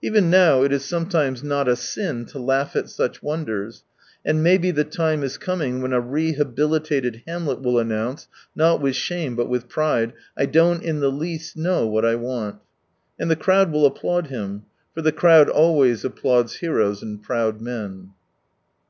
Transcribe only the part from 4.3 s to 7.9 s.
may be the time is coming when a rehabilitated Hamlet will